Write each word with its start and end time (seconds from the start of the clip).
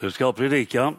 Nu 0.00 0.10
ska 0.10 0.24
jag 0.24 0.36
predika 0.36 0.94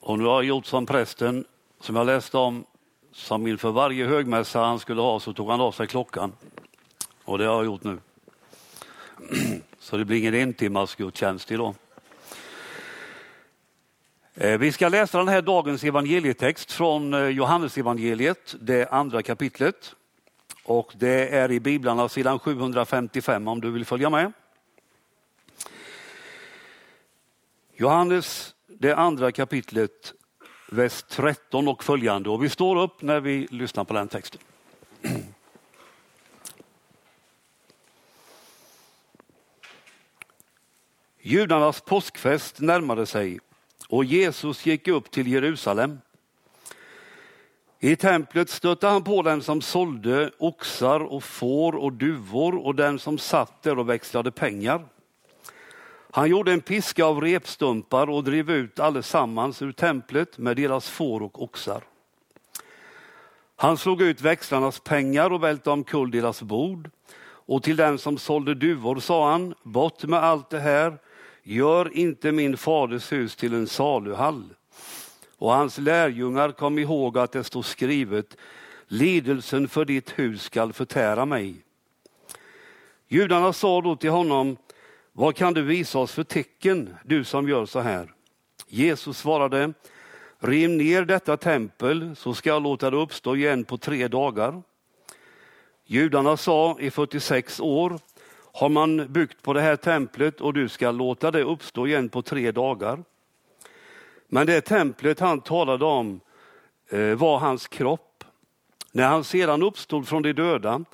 och 0.00 0.18
nu 0.18 0.24
har 0.24 0.32
jag 0.32 0.44
gjort 0.44 0.66
som 0.66 0.86
prästen 0.86 1.44
som 1.80 1.96
jag 1.96 2.06
läste 2.06 2.38
om 2.38 2.64
som 3.12 3.46
inför 3.46 3.70
varje 3.70 4.06
högmässa 4.06 4.60
han 4.60 4.78
skulle 4.78 5.00
ha 5.00 5.20
så 5.20 5.32
tog 5.32 5.50
han 5.50 5.60
av 5.60 5.72
sig 5.72 5.86
klockan. 5.86 6.32
Och 7.24 7.38
det 7.38 7.44
har 7.44 7.54
jag 7.54 7.64
gjort 7.64 7.84
nu. 7.84 7.98
Så 9.78 9.96
det 9.96 10.04
blir 10.04 10.18
ingen 10.18 10.34
entimmas 10.34 10.94
gudstjänst 10.94 11.50
idag. 11.50 11.74
Eh, 14.34 14.58
vi 14.58 14.72
ska 14.72 14.88
läsa 14.88 15.18
den 15.18 15.28
här 15.28 15.42
dagens 15.42 15.84
evangelietext 15.84 16.72
från 16.72 17.14
eh, 17.14 17.20
Johannesevangeliet, 17.20 17.36
Johannes 17.38 17.78
evangeliet, 17.78 18.54
det 18.60 18.88
andra 18.88 19.22
kapitlet. 19.22 19.94
Och 20.64 20.92
det 20.96 21.28
är 21.28 21.50
i 21.50 21.60
biblarna 21.60 22.08
sidan 22.08 22.38
755 22.38 23.48
om 23.48 23.60
du 23.60 23.70
vill 23.70 23.84
följa 23.84 24.10
med. 24.10 24.32
Johannes, 27.80 28.54
det 28.66 28.92
andra 28.92 29.32
kapitlet, 29.32 30.12
vers 30.70 31.02
13 31.02 31.68
och 31.68 31.84
följande. 31.84 32.30
Och 32.30 32.44
vi 32.44 32.48
står 32.48 32.82
upp 32.82 33.02
när 33.02 33.20
vi 33.20 33.46
lyssnar 33.50 33.84
på 33.84 33.94
den 33.94 34.08
texten. 34.08 34.40
Judarnas 41.20 41.80
påskfest 41.80 42.60
närmade 42.60 43.06
sig 43.06 43.38
och 43.88 44.04
Jesus 44.04 44.66
gick 44.66 44.88
upp 44.88 45.10
till 45.10 45.26
Jerusalem. 45.26 45.98
I 47.78 47.96
templet 47.96 48.50
stötte 48.50 48.86
han 48.86 49.04
på 49.04 49.22
den 49.22 49.42
som 49.42 49.62
sålde 49.62 50.30
oxar 50.38 51.00
och 51.00 51.24
får 51.24 51.76
och 51.76 51.92
duvor 51.92 52.66
och 52.66 52.74
den 52.74 52.98
som 52.98 53.18
satt 53.18 53.62
där 53.62 53.78
och 53.78 53.88
växlade 53.88 54.30
pengar. 54.30 54.84
Han 56.10 56.30
gjorde 56.30 56.52
en 56.52 56.60
piska 56.60 57.04
av 57.04 57.20
repstumpar 57.20 58.10
och 58.10 58.24
drev 58.24 58.50
ut 58.50 58.80
allesammans 58.80 59.62
ur 59.62 59.72
templet 59.72 60.38
med 60.38 60.56
deras 60.56 60.88
får 60.88 61.22
och 61.22 61.42
oxar. 61.42 61.82
Han 63.56 63.76
slog 63.78 64.02
ut 64.02 64.20
växlarnas 64.20 64.80
pengar 64.80 65.32
och 65.32 65.42
välte 65.42 65.70
omkull 65.70 66.10
deras 66.10 66.42
bord. 66.42 66.90
Och 67.22 67.62
till 67.62 67.76
den 67.76 67.98
som 67.98 68.18
sålde 68.18 68.54
duvor 68.54 69.00
sa 69.00 69.30
han, 69.30 69.54
bort 69.62 70.04
med 70.04 70.24
allt 70.24 70.50
det 70.50 70.60
här, 70.60 70.98
gör 71.42 71.96
inte 71.96 72.32
min 72.32 72.56
faders 72.56 73.12
hus 73.12 73.36
till 73.36 73.54
en 73.54 73.66
saluhall. 73.66 74.44
Och 75.38 75.52
hans 75.52 75.78
lärjungar 75.78 76.52
kom 76.52 76.78
ihåg 76.78 77.18
att 77.18 77.32
det 77.32 77.44
stod 77.44 77.64
skrivet, 77.64 78.36
lidelsen 78.88 79.68
för 79.68 79.84
ditt 79.84 80.18
hus 80.18 80.42
skall 80.42 80.72
förtära 80.72 81.24
mig. 81.24 81.54
Judarna 83.08 83.52
sa 83.52 83.80
då 83.80 83.96
till 83.96 84.10
honom, 84.10 84.56
vad 85.12 85.36
kan 85.36 85.54
du 85.54 85.62
visa 85.62 85.98
oss 85.98 86.12
för 86.12 86.24
tecken, 86.24 86.96
du 87.04 87.24
som 87.24 87.48
gör 87.48 87.66
så 87.66 87.80
här? 87.80 88.12
Jesus 88.68 89.18
svarade, 89.18 89.72
riv 90.38 90.70
ner 90.70 91.04
detta 91.04 91.36
tempel 91.36 92.16
så 92.16 92.34
ska 92.34 92.50
jag 92.50 92.62
låta 92.62 92.90
det 92.90 92.96
uppstå 92.96 93.36
igen 93.36 93.64
på 93.64 93.78
tre 93.78 94.08
dagar. 94.08 94.62
Judarna 95.84 96.36
sa 96.36 96.76
i 96.80 96.90
46 96.90 97.60
år 97.60 97.98
har 98.52 98.68
man 98.68 99.12
byggt 99.12 99.42
på 99.42 99.52
det 99.52 99.60
här 99.60 99.76
templet 99.76 100.40
och 100.40 100.54
du 100.54 100.68
ska 100.68 100.90
låta 100.90 101.30
det 101.30 101.42
uppstå 101.42 101.86
igen 101.86 102.08
på 102.08 102.22
tre 102.22 102.52
dagar. 102.52 103.04
Men 104.28 104.46
det 104.46 104.60
templet 104.60 105.20
han 105.20 105.40
talade 105.40 105.84
om 105.84 106.20
eh, 106.88 107.14
var 107.14 107.38
hans 107.38 107.68
kropp. 107.68 108.24
När 108.92 109.08
han 109.08 109.24
sedan 109.24 109.62
uppstod 109.62 110.08
från 110.08 110.22
de 110.22 110.32
döda 110.32 110.84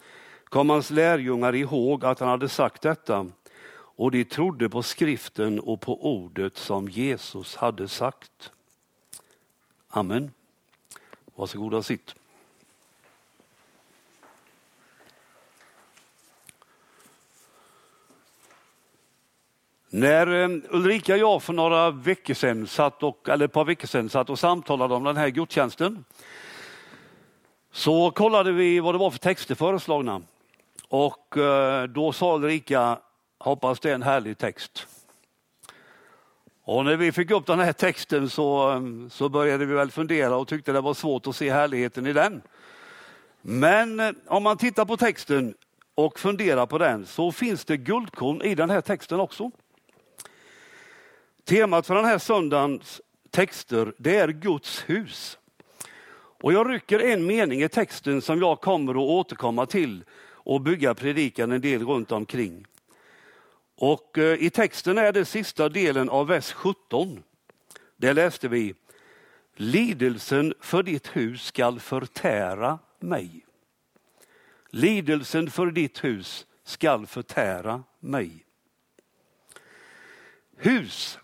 kom 0.45 0.71
hans 0.71 0.91
lärjungar 0.91 1.55
ihåg 1.55 2.05
att 2.05 2.21
han 2.21 2.29
hade 2.29 2.49
sagt 2.49 2.83
detta 2.83 3.27
och 3.97 4.11
de 4.11 4.25
trodde 4.25 4.69
på 4.69 4.83
skriften 4.83 5.61
och 5.61 5.81
på 5.81 6.17
ordet 6.17 6.57
som 6.57 6.89
Jesus 6.89 7.57
hade 7.57 7.89
sagt. 7.89 8.53
Amen. 9.89 10.31
Varsågoda 11.35 11.83
sitt. 11.83 12.15
När 19.89 20.27
eh, 20.27 20.49
Ulrika 20.71 21.13
och 21.13 21.19
jag 21.19 21.43
för 21.43 21.53
några 21.53 21.91
veckor 21.91 22.35
sedan 22.35 22.67
satt 22.67 23.03
och, 23.03 23.29
eller 23.29 23.45
ett 23.45 23.53
par 23.53 23.65
veckor 23.65 23.87
sedan 23.87 24.09
satt 24.09 24.31
och 24.31 24.39
samtalade 24.39 24.95
om 24.95 25.05
den 25.05 25.17
här 25.17 25.29
gudstjänsten 25.29 26.05
så 27.73 28.11
kollade 28.11 28.53
vi 28.53 28.81
vad 28.81 28.95
det 28.95 28.99
var 28.99 29.11
för 29.11 29.19
texter 29.19 29.55
föreslagna. 29.55 30.23
Och 30.89 31.37
eh, 31.37 31.85
då 31.85 32.13
sa 32.13 32.35
Ulrika, 32.35 32.99
hoppas 33.39 33.81
det 33.81 33.91
är 33.91 33.95
en 33.95 34.03
härlig 34.03 34.39
text. 34.39 34.87
Och 36.65 36.85
när 36.85 36.97
vi 36.97 37.13
fick 37.13 37.31
upp 37.31 37.47
den 37.47 37.59
här 37.59 37.73
texten 37.73 38.31
så, 38.31 38.69
mm, 38.69 39.11
så 39.11 39.29
började 39.29 39.67
vi 39.67 39.75
väl 39.75 39.91
fundera 39.91 40.37
och 40.37 40.49
tyckte 40.49 40.73
det 40.73 40.81
var 40.81 40.95
svårt 40.95 41.27
att 41.27 41.37
se 41.37 41.51
härligheten 41.51 42.07
i 42.07 42.13
den. 42.13 42.43
Men 43.43 44.01
eh, 44.01 44.13
om 44.27 44.43
man 44.43 44.57
tittar 44.57 44.85
på 44.85 44.97
texten 44.97 45.55
och 45.95 46.19
funderar 46.19 46.67
på 46.67 46.79
den 46.79 47.07
så 47.07 47.33
finns 47.33 47.65
det 47.65 47.77
guldkorn 47.77 48.43
i 48.43 48.55
den 48.55 48.71
här 48.71 48.81
texten 48.81 49.21
också. 49.21 49.51
Temat 51.45 51.87
för 51.87 51.95
den 51.95 52.05
här 52.05 52.19
söndagens 52.19 53.01
texter 53.31 53.93
det 53.99 54.17
är 54.17 54.29
Guds 54.29 54.85
hus. 54.87 55.39
Och 56.43 56.53
jag 56.53 56.71
rycker 56.71 56.99
en 56.99 57.27
mening 57.27 57.63
i 57.63 57.69
texten 57.69 58.23
som 58.23 58.41
jag 58.41 58.61
kommer 58.61 58.93
att 58.93 59.11
återkomma 59.11 59.67
till 59.67 60.05
och 60.31 60.61
bygga 60.61 60.95
predikan 60.95 61.53
en 61.53 61.61
del 61.61 61.87
runt 61.87 62.13
omkring. 62.13 62.67
Och 63.77 64.19
eh, 64.19 64.43
i 64.43 64.51
texten 64.51 64.99
är 64.99 65.13
det 65.13 65.25
sista 65.25 65.69
delen 65.69 66.09
av 66.09 66.27
vers 66.27 66.53
17. 66.53 67.23
Där 67.97 68.15
läste 68.15 68.49
vi 68.49 68.75
Lidelsen 69.55 70.55
för 70.61 70.83
ditt 70.83 71.17
hus 71.17 71.45
skall 71.45 71.81
förtära 71.81 72.79
mig. 73.01 73.47
Lidelsen 74.71 75.51
för 75.51 75.67
ditt 75.67 76.05
hus 76.05 76.47
skall 76.65 77.07
förtära 77.07 77.83
mig. 78.01 78.45
Hus 80.57 81.19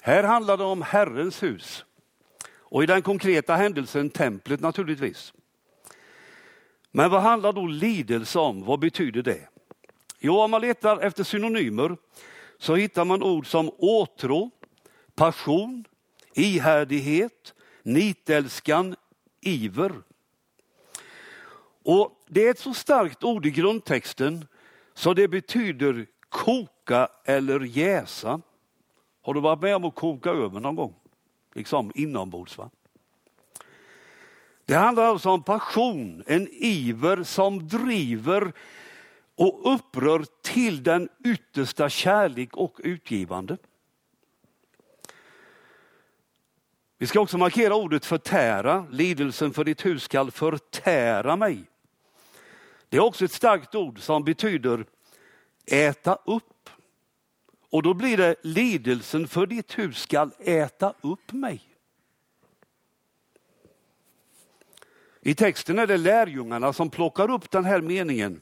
här 0.00 0.24
handlar 0.24 0.56
det 0.56 0.64
om 0.64 0.82
Herrens 0.82 1.42
hus. 1.42 1.84
Och 2.48 2.82
i 2.82 2.86
den 2.86 3.02
konkreta 3.02 3.56
händelsen 3.56 4.10
templet 4.10 4.60
naturligtvis. 4.60 5.32
Men 6.90 7.10
vad 7.10 7.22
handlar 7.22 7.52
då 7.52 7.66
lidelse 7.66 8.38
om? 8.38 8.64
Vad 8.64 8.78
betyder 8.78 9.22
det? 9.22 9.48
Jo, 10.18 10.40
om 10.40 10.50
man 10.50 10.60
letar 10.60 11.00
efter 11.00 11.24
synonymer 11.24 11.96
så 12.58 12.74
hittar 12.74 13.04
man 13.04 13.22
ord 13.22 13.46
som 13.46 13.70
åtrå, 13.78 14.50
passion, 15.14 15.84
ihärdighet, 16.34 17.54
nitälskan, 17.82 18.96
iver. 19.40 19.92
Och 21.84 22.24
Det 22.28 22.46
är 22.46 22.50
ett 22.50 22.58
så 22.58 22.74
starkt 22.74 23.24
ord 23.24 23.46
i 23.46 23.50
grundtexten 23.50 24.46
så 24.94 25.14
det 25.14 25.28
betyder 25.28 26.06
koka 26.28 27.08
eller 27.24 27.60
jäsa. 27.60 28.40
Har 29.22 29.34
du 29.34 29.40
varit 29.40 29.62
med 29.62 29.76
om 29.76 29.84
att 29.84 29.94
koka 29.94 30.30
över 30.30 30.60
någon 30.60 30.76
gång? 30.76 30.94
Liksom 31.54 31.92
inombords. 31.94 32.58
Va? 32.58 32.70
Det 34.64 34.74
handlar 34.74 35.04
alltså 35.04 35.30
om 35.30 35.42
passion, 35.42 36.22
en 36.26 36.48
iver 36.50 37.22
som 37.22 37.68
driver 37.68 38.52
och 39.38 39.74
upprör 39.74 40.24
till 40.42 40.82
den 40.82 41.08
yttersta 41.24 41.88
kärlek 41.88 42.56
och 42.56 42.80
utgivande. 42.84 43.56
Vi 46.98 47.06
ska 47.06 47.20
också 47.20 47.38
markera 47.38 47.74
ordet 47.74 48.04
förtära. 48.04 48.86
Lidelsen 48.90 49.52
för 49.52 49.64
ditt 49.64 49.86
hus 49.86 50.02
skall 50.02 50.30
förtära 50.30 51.36
mig. 51.36 51.64
Det 52.88 52.96
är 52.96 53.00
också 53.00 53.24
ett 53.24 53.32
starkt 53.32 53.74
ord 53.74 54.00
som 54.00 54.24
betyder 54.24 54.84
äta 55.66 56.18
upp. 56.26 56.70
Och 57.70 57.82
då 57.82 57.94
blir 57.94 58.16
det 58.16 58.34
lidelsen 58.42 59.28
för 59.28 59.46
ditt 59.46 59.78
hus 59.78 59.98
skall 59.98 60.30
äta 60.38 60.94
upp 61.00 61.32
mig. 61.32 61.62
I 65.20 65.34
texten 65.34 65.78
är 65.78 65.86
det 65.86 65.96
lärjungarna 65.96 66.72
som 66.72 66.90
plockar 66.90 67.30
upp 67.30 67.50
den 67.50 67.64
här 67.64 67.80
meningen 67.80 68.40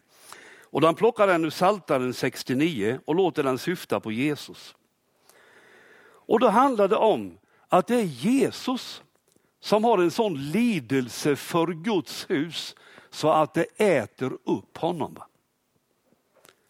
och 0.70 0.80
de 0.80 0.94
plockar 0.94 1.26
den 1.26 1.44
ur 1.44 1.50
Psaltaren 1.50 2.14
69 2.14 3.00
och 3.04 3.14
låter 3.14 3.42
den 3.42 3.58
syfta 3.58 4.00
på 4.00 4.12
Jesus. 4.12 4.74
Och 6.08 6.40
då 6.40 6.48
handlar 6.48 6.88
det 6.88 6.96
om 6.96 7.38
att 7.68 7.86
det 7.86 7.94
är 7.94 8.02
Jesus 8.02 9.02
som 9.60 9.84
har 9.84 9.98
en 9.98 10.10
sån 10.10 10.50
lidelse 10.50 11.36
för 11.36 11.66
Guds 11.66 12.30
hus 12.30 12.74
så 13.10 13.30
att 13.30 13.54
det 13.54 13.66
äter 13.76 14.32
upp 14.44 14.76
honom. 14.76 15.18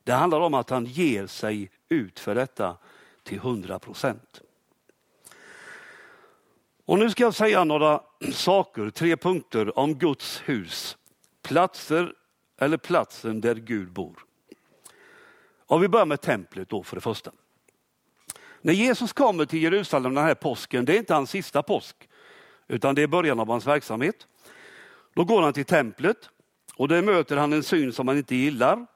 Det 0.04 0.12
handlar 0.12 0.40
om 0.40 0.54
att 0.54 0.70
han 0.70 0.84
ger 0.84 1.26
sig 1.26 1.70
ut 1.88 2.20
för 2.20 2.34
detta 2.34 2.76
till 3.22 3.38
100 3.38 3.78
procent. 3.78 4.40
Och 6.84 6.98
nu 6.98 7.10
ska 7.10 7.22
jag 7.22 7.34
säga 7.34 7.64
några 7.64 8.00
saker, 8.32 8.90
tre 8.90 9.16
punkter 9.16 9.78
om 9.78 9.94
Guds 9.94 10.42
hus. 10.44 10.96
Platser 11.42 12.12
eller 12.58 12.76
platsen 12.76 13.40
där 13.40 13.54
Gud 13.54 13.92
bor. 13.92 14.24
Om 15.66 15.80
vi 15.80 15.88
börjar 15.88 16.06
med 16.06 16.20
templet 16.20 16.68
då 16.68 16.82
för 16.82 16.96
det 16.96 17.00
första. 17.00 17.32
När 18.60 18.72
Jesus 18.72 19.12
kommer 19.12 19.44
till 19.44 19.62
Jerusalem 19.62 20.14
den 20.14 20.24
här 20.24 20.34
påsken, 20.34 20.84
det 20.84 20.94
är 20.94 20.98
inte 20.98 21.14
hans 21.14 21.30
sista 21.30 21.62
påsk, 21.62 22.08
utan 22.68 22.94
det 22.94 23.02
är 23.02 23.06
början 23.06 23.40
av 23.40 23.48
hans 23.48 23.66
verksamhet. 23.66 24.26
Då 25.14 25.24
går 25.24 25.42
han 25.42 25.52
till 25.52 25.64
templet 25.64 26.30
och 26.76 26.88
där 26.88 27.02
möter 27.02 27.36
han 27.36 27.52
en 27.52 27.62
syn 27.62 27.92
som 27.92 28.08
han 28.08 28.16
inte 28.16 28.36
gillar. 28.36 28.86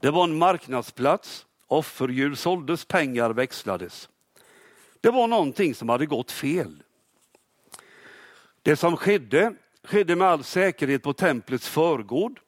Det 0.00 0.10
var 0.10 0.24
en 0.24 0.38
marknadsplats, 0.38 1.46
offerdjur 1.66 2.34
såldes, 2.34 2.84
pengar 2.84 3.30
växlades. 3.30 4.08
Det 5.00 5.10
var 5.10 5.28
någonting 5.28 5.74
som 5.74 5.88
hade 5.88 6.06
gått 6.06 6.30
fel. 6.30 6.82
Det 8.62 8.76
som 8.76 8.96
skedde, 8.96 9.54
skedde 9.84 10.16
med 10.16 10.28
all 10.28 10.44
säkerhet 10.44 11.02
på 11.02 11.12
templets 11.12 11.68
förgård. 11.68 12.40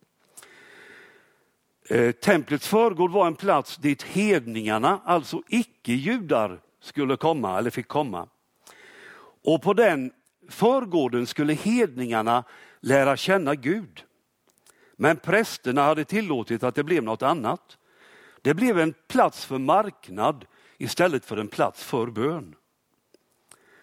Eh, 1.90 2.12
templets 2.12 2.69
förgård 2.69 3.10
var 3.10 3.26
en 3.26 3.34
plats 3.34 3.76
dit 3.76 4.02
hedningarna, 4.02 5.00
alltså 5.04 5.42
icke-judar, 5.48 6.60
skulle 6.81 7.16
komma 7.16 7.58
eller 7.58 7.70
fick 7.70 7.88
komma. 7.88 8.28
Och 9.44 9.62
på 9.62 9.72
den 9.72 10.12
förgården 10.48 11.26
skulle 11.26 11.52
hedningarna 11.52 12.44
lära 12.81 13.16
känna 13.16 13.54
Gud. 13.54 14.04
Men 14.96 15.16
prästerna 15.16 15.82
hade 15.82 16.04
tillåtit 16.04 16.62
att 16.62 16.75
det 16.75 16.84
blev 16.84 17.02
något 17.02 17.22
annat. 17.22 17.78
Det 18.42 18.54
blev 18.54 18.78
en 18.78 18.94
plats 19.08 19.44
för 19.44 19.58
marknad 19.58 20.44
istället 20.78 21.25
för 21.25 21.37
en 21.37 21.48
plats 21.48 21.84
för 21.84 22.06
bön. 22.06 22.54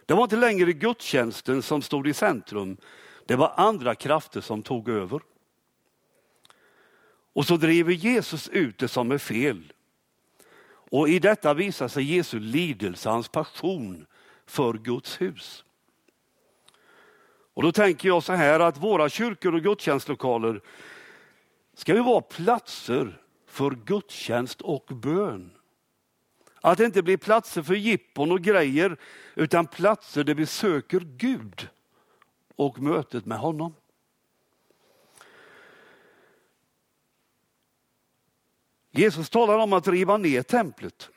Det 0.06 0.14
var 0.14 0.24
inte 0.24 0.36
längre 0.36 0.74
gudstjänsten 0.74 1.62
som 1.62 1.82
stod 1.82 2.08
i 2.08 2.14
centrum, 2.14 2.78
det 3.26 3.36
var 3.36 3.54
andra 3.58 3.96
krafter 3.96 4.42
som 4.42 4.64
tog 4.64 4.90
över. 4.90 5.22
Och 7.38 7.46
så 7.46 7.58
driver 7.58 7.94
Jesus 7.94 8.50
ut 8.50 8.78
det 8.78 8.88
som 8.88 9.12
är 9.12 9.18
fel. 9.18 9.74
Och 10.68 11.10
i 11.10 11.20
detta 11.20 11.54
visar 11.54 11.88
sig 11.88 12.04
Jesu 12.04 12.40
lidelse, 12.40 13.10
hans 13.10 13.28
passion 13.28 14.06
för 14.46 14.74
Guds 14.74 15.22
hus. 15.22 15.64
Och 17.54 17.64
då 17.64 17.72
tänker 17.72 18.08
jag 18.08 18.24
så 18.24 18.34
här 18.34 18.60
att 18.60 18.78
våra 18.78 19.10
kyrkor 19.10 19.56
och 19.56 19.62
gudstjänstlokaler 19.62 20.62
ska 21.74 21.94
ju 21.94 22.04
vara 22.04 22.22
platser 22.22 23.22
för 23.48 23.72
gudstjänst 23.72 24.62
och 24.62 24.86
bön. 24.86 25.52
Att 26.62 26.78
det 26.78 26.86
inte 26.86 27.04
blir 27.04 27.18
platser 27.18 27.62
för 27.62 27.76
jippon 27.76 28.32
och 28.32 28.42
grejer 28.42 28.98
utan 29.36 29.68
platser 29.68 30.24
där 30.24 30.36
vi 30.36 30.46
söker 30.46 31.00
Gud 31.00 31.68
och 32.56 32.80
mötet 32.80 33.26
med 33.26 33.40
honom. 33.40 33.74
Jesus 38.98 39.30
talar 39.30 39.58
om 39.58 39.74
att 39.74 39.88
riva 39.88 40.18
ner 40.18 40.42
templet. 40.42 41.10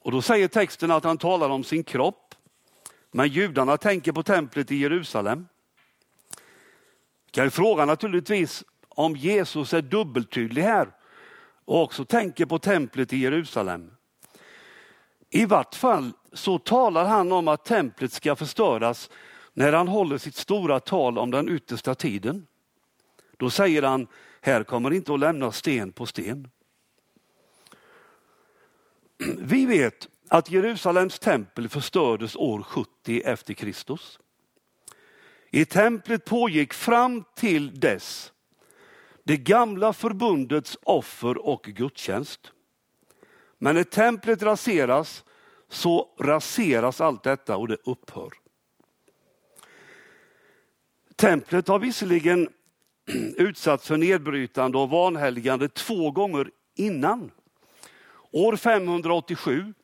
Och 0.00 0.12
då 0.12 0.22
säger 0.22 0.48
texten 0.48 0.90
att 0.90 1.04
han 1.04 1.18
talar 1.18 1.48
om 1.48 1.64
sin 1.64 1.84
kropp. 1.84 2.34
Men 3.12 3.28
judarna 3.28 3.76
tänker 3.76 4.12
på 4.12 4.22
templet 4.22 4.70
i 4.70 4.76
Jerusalem. 4.76 5.46
Kan 7.30 7.44
ju 7.44 7.50
fråga 7.50 7.84
naturligtvis 7.84 8.64
om 8.88 9.16
Jesus 9.16 9.74
är 9.74 9.82
dubbeltydlig 9.82 10.62
här 10.62 10.88
och 11.64 11.82
också 11.82 12.04
tänker 12.04 12.46
på 12.46 12.58
templet 12.58 13.12
i 13.12 13.16
Jerusalem. 13.16 13.90
I 15.30 15.44
vart 15.46 15.74
fall 15.74 16.12
så 16.32 16.58
talar 16.58 17.04
han 17.04 17.32
om 17.32 17.48
att 17.48 17.64
templet 17.64 18.12
ska 18.12 18.36
förstöras 18.36 19.10
när 19.52 19.72
han 19.72 19.88
håller 19.88 20.18
sitt 20.18 20.36
stora 20.36 20.80
tal 20.80 21.18
om 21.18 21.30
den 21.30 21.48
yttersta 21.48 21.94
tiden. 21.94 22.46
Då 23.36 23.50
säger 23.50 23.82
han, 23.82 24.06
här 24.44 24.64
kommer 24.64 24.92
inte 24.92 25.14
att 25.14 25.20
lämna 25.20 25.52
sten 25.52 25.92
på 25.92 26.06
sten. 26.06 26.48
Vi 29.38 29.66
vet 29.66 30.08
att 30.28 30.50
Jerusalems 30.50 31.18
tempel 31.18 31.68
förstördes 31.68 32.36
år 32.36 32.62
70 32.62 33.22
efter 33.24 33.54
Kristus. 33.54 34.18
I 35.50 35.64
templet 35.64 36.24
pågick 36.24 36.74
fram 36.74 37.24
till 37.36 37.80
dess 37.80 38.32
det 39.22 39.36
gamla 39.36 39.92
förbundets 39.92 40.78
offer 40.82 41.46
och 41.46 41.62
gudstjänst. 41.62 42.52
Men 43.58 43.74
när 43.74 43.84
templet 43.84 44.42
raseras 44.42 45.24
så 45.68 46.14
raseras 46.18 47.00
allt 47.00 47.22
detta 47.22 47.56
och 47.56 47.68
det 47.68 47.78
upphör. 47.84 48.30
Templet 51.16 51.68
har 51.68 51.78
visserligen 51.78 52.48
utsatts 53.36 53.88
för 53.88 53.96
nedbrytande 53.96 54.78
och 54.78 54.90
vanhelgande 54.90 55.68
två 55.68 56.10
gånger 56.10 56.50
innan. 56.74 57.30
År 58.30 58.56
587 58.56 59.74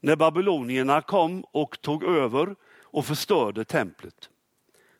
när 0.00 0.16
babylonierna 0.16 1.02
kom 1.02 1.44
och 1.52 1.80
tog 1.80 2.04
över 2.04 2.54
och 2.82 3.06
förstörde 3.06 3.64
templet. 3.64 4.30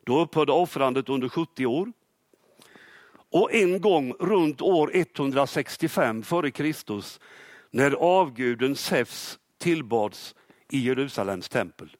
Då 0.03 0.21
upphörde 0.21 0.51
offrandet 0.51 1.09
under 1.09 1.29
70 1.29 1.65
år. 1.65 1.91
Och 3.31 3.53
en 3.53 3.81
gång 3.81 4.13
runt 4.19 4.61
år 4.61 4.91
165 4.93 6.19
f.Kr. 6.19 7.03
när 7.71 7.91
avguden 7.91 8.75
Zeus 8.75 9.39
tillbads 9.57 10.35
i 10.69 10.79
Jerusalems 10.79 11.49
tempel. 11.49 11.95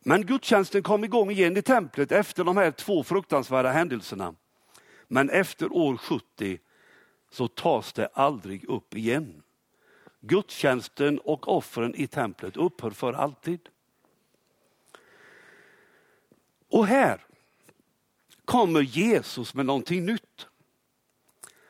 Men 0.00 0.26
gudstjänsten 0.26 0.82
kom 0.82 1.04
igång 1.04 1.30
igen 1.30 1.56
i 1.56 1.62
templet 1.62 2.12
efter 2.12 2.44
de 2.44 2.56
här 2.56 2.70
två 2.70 3.04
fruktansvärda 3.04 3.70
händelserna. 3.70 4.34
Men 5.08 5.30
efter 5.30 5.72
år 5.72 5.96
70 5.96 6.58
så 7.30 7.48
tas 7.48 7.92
det 7.92 8.06
aldrig 8.06 8.64
upp 8.64 8.94
igen. 8.94 9.42
Gudstjänsten 10.20 11.18
och 11.18 11.48
offren 11.48 11.94
i 11.94 12.06
templet 12.06 12.56
upphör 12.56 12.90
för 12.90 13.12
alltid. 13.12 13.60
Och 16.68 16.86
här 16.86 17.26
kommer 18.44 18.80
Jesus 18.80 19.54
med 19.54 19.66
någonting 19.66 20.06
nytt. 20.06 20.46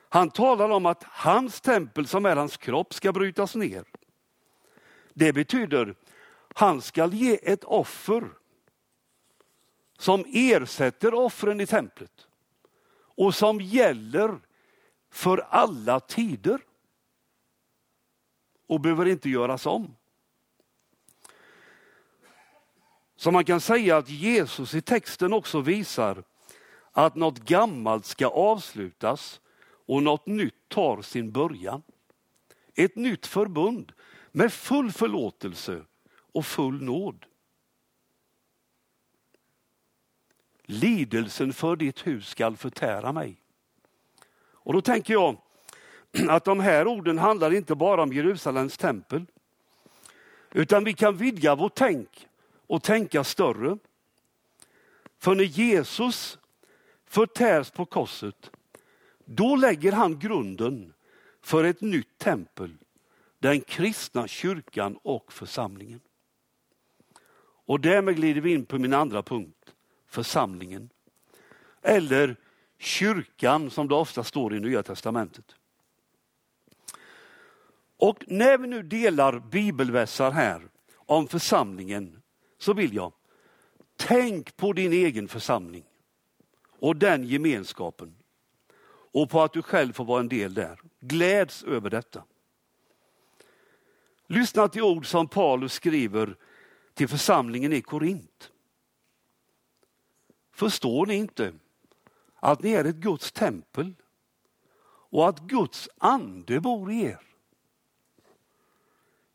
Han 0.08 0.30
talar 0.30 0.70
om 0.70 0.86
att 0.86 1.04
hans 1.04 1.60
tempel 1.60 2.06
som 2.06 2.26
är 2.26 2.36
hans 2.36 2.56
kropp 2.56 2.94
ska 2.94 3.12
brytas 3.12 3.54
ner. 3.54 3.84
Det 5.14 5.32
betyder 5.32 5.94
han 6.60 6.82
ska 6.82 7.06
ge 7.06 7.52
ett 7.52 7.64
offer 7.64 8.28
som 9.98 10.24
ersätter 10.28 11.14
offren 11.14 11.60
i 11.60 11.66
templet 11.66 12.28
och 12.92 13.34
som 13.34 13.60
gäller 13.60 14.38
för 15.10 15.38
alla 15.38 16.00
tider 16.00 16.60
och 18.66 18.80
behöver 18.80 19.06
inte 19.08 19.30
göras 19.30 19.66
om. 19.66 19.96
Så 23.16 23.30
man 23.30 23.44
kan 23.44 23.60
säga 23.60 23.96
att 23.96 24.08
Jesus 24.08 24.74
i 24.74 24.82
texten 24.82 25.32
också 25.32 25.60
visar 25.60 26.24
att 26.92 27.14
något 27.14 27.38
gammalt 27.38 28.06
ska 28.06 28.26
avslutas 28.26 29.40
och 29.86 30.02
något 30.02 30.26
nytt 30.26 30.68
tar 30.68 31.02
sin 31.02 31.32
början. 31.32 31.82
Ett 32.74 32.96
nytt 32.96 33.26
förbund 33.26 33.92
med 34.32 34.52
full 34.52 34.92
förlåtelse 34.92 35.84
och 36.32 36.46
full 36.46 36.82
nåd. 36.82 37.26
Lidelsen 40.62 41.52
för 41.52 41.76
ditt 41.76 42.06
hus 42.06 42.28
skall 42.28 42.56
förtära 42.56 43.12
mig. 43.12 43.36
Och 44.38 44.72
då 44.72 44.80
tänker 44.80 45.12
jag 45.12 45.36
att 46.28 46.44
de 46.44 46.60
här 46.60 46.86
orden 46.86 47.18
handlar 47.18 47.54
inte 47.54 47.74
bara 47.74 48.02
om 48.02 48.12
Jerusalems 48.12 48.76
tempel. 48.78 49.26
Utan 50.52 50.84
vi 50.84 50.94
kan 50.94 51.16
vidga 51.16 51.54
vårt 51.54 51.74
tänk 51.74 52.28
och 52.66 52.82
tänka 52.82 53.24
större. 53.24 53.78
För 55.18 55.34
när 55.34 55.44
Jesus 55.44 56.38
förtärs 57.06 57.70
på 57.70 57.86
korset, 57.86 58.50
då 59.24 59.56
lägger 59.56 59.92
han 59.92 60.18
grunden 60.18 60.92
för 61.42 61.64
ett 61.64 61.80
nytt 61.80 62.18
tempel, 62.18 62.76
den 63.38 63.60
kristna 63.60 64.28
kyrkan 64.28 64.98
och 65.02 65.32
församlingen. 65.32 66.00
Och 67.70 67.80
därmed 67.80 68.16
glider 68.16 68.40
vi 68.40 68.52
in 68.52 68.64
på 68.64 68.78
min 68.78 68.94
andra 68.94 69.22
punkt, 69.22 69.74
församlingen. 70.06 70.90
Eller 71.82 72.36
kyrkan 72.78 73.70
som 73.70 73.88
det 73.88 73.94
ofta 73.94 74.24
står 74.24 74.54
i 74.54 74.60
Nya 74.60 74.82
Testamentet. 74.82 75.44
Och 77.96 78.24
när 78.26 78.58
vi 78.58 78.68
nu 78.68 78.82
delar 78.82 79.38
bibelvässar 79.38 80.30
här 80.30 80.68
om 80.94 81.28
församlingen 81.28 82.22
så 82.58 82.72
vill 82.72 82.94
jag, 82.94 83.12
tänk 83.96 84.56
på 84.56 84.72
din 84.72 84.92
egen 84.92 85.28
församling 85.28 85.84
och 86.78 86.96
den 86.96 87.24
gemenskapen 87.24 88.14
och 89.12 89.30
på 89.30 89.42
att 89.42 89.52
du 89.52 89.62
själv 89.62 89.92
får 89.92 90.04
vara 90.04 90.20
en 90.20 90.28
del 90.28 90.54
där. 90.54 90.80
Gläds 91.00 91.62
över 91.62 91.90
detta. 91.90 92.24
Lyssna 94.26 94.68
till 94.68 94.82
ord 94.82 95.06
som 95.06 95.28
Paulus 95.28 95.72
skriver 95.72 96.36
till 97.00 97.08
församlingen 97.08 97.72
i 97.72 97.82
Korint. 97.82 98.50
Förstår 100.52 101.06
ni 101.06 101.14
inte 101.14 101.52
att 102.34 102.62
ni 102.62 102.72
är 102.72 102.84
ett 102.84 102.96
Guds 102.96 103.32
tempel 103.32 103.94
och 104.86 105.28
att 105.28 105.40
Guds 105.40 105.88
ande 105.98 106.60
bor 106.60 106.92
i 106.92 107.02
er? 107.02 107.20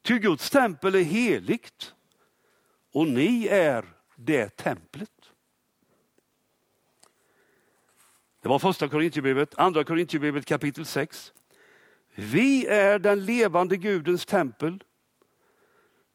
Ty 0.02 0.20
Guds 0.20 0.50
tempel 0.50 0.96
är 0.96 1.04
heligt 1.04 1.94
och 2.92 3.08
ni 3.08 3.48
är 3.48 3.86
det 4.16 4.50
templet. 4.50 5.32
Det 8.42 8.50
var 8.50 8.60
första 8.60 8.88
Korintierbrevet, 8.88 9.56
andra 9.58 9.84
Korintierbrevet 9.84 10.46
kapitel 10.46 10.86
6. 10.86 11.34
Vi 12.16 12.66
är 12.66 13.00
den 13.00 13.26
levande 13.26 13.78
Gudens 13.78 14.26
tempel. 14.26 14.84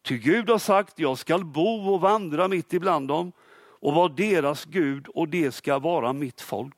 Ty 0.02 0.18
Gud 0.18 0.50
har 0.50 0.58
sagt, 0.58 0.98
jag 0.98 1.18
skall 1.18 1.44
bo 1.44 1.94
och 1.94 2.00
vandra 2.00 2.48
mitt 2.48 2.72
ibland 2.72 3.08
dem 3.08 3.32
och 3.80 3.94
vara 3.94 4.08
deras 4.08 4.64
Gud 4.64 5.08
och 5.08 5.28
det 5.28 5.52
ska 5.52 5.78
vara 5.78 6.12
mitt 6.12 6.40
folk. 6.40 6.74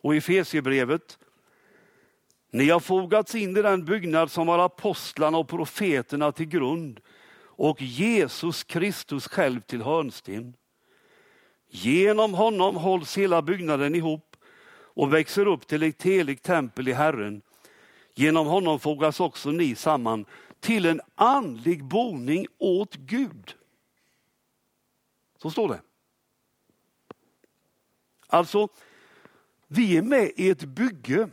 Och 0.00 0.14
i 0.14 0.18
Efesierbrevet, 0.18 1.18
ni 2.50 2.70
har 2.70 2.80
fogats 2.80 3.34
in 3.34 3.56
i 3.56 3.62
den 3.62 3.84
byggnad 3.84 4.30
som 4.30 4.48
har 4.48 4.58
apostlarna 4.58 5.38
och 5.38 5.48
profeterna 5.48 6.32
till 6.32 6.46
grund 6.46 7.00
och 7.56 7.82
Jesus 7.82 8.64
Kristus 8.64 9.28
själv 9.28 9.60
till 9.60 9.82
hörnsten. 9.82 10.54
Genom 11.68 12.34
honom 12.34 12.76
hålls 12.76 13.18
hela 13.18 13.42
byggnaden 13.42 13.94
ihop 13.94 14.36
och 14.94 15.14
växer 15.14 15.46
upp 15.46 15.66
till 15.66 15.82
ett 15.82 16.02
heligt 16.02 16.42
tempel 16.42 16.88
i 16.88 16.92
Herren. 16.92 17.42
Genom 18.14 18.46
honom 18.46 18.80
fogas 18.80 19.20
också 19.20 19.50
ni 19.50 19.74
samman 19.74 20.24
till 20.64 20.86
en 20.86 21.00
andlig 21.14 21.84
boning 21.84 22.46
åt 22.58 22.94
Gud. 22.94 23.56
Så 25.36 25.50
står 25.50 25.68
det. 25.68 25.80
Alltså, 28.26 28.68
vi 29.66 29.96
är 29.96 30.02
med 30.02 30.32
i 30.36 30.50
ett 30.50 30.64
bygge 30.64 31.28